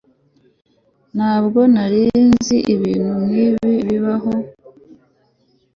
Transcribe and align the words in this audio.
ntabwo 1.15 1.59
nari 1.73 2.03
nzi 2.29 2.57
ibintu 2.75 3.13
nkibi 3.27 3.71
bibaho 3.87 4.33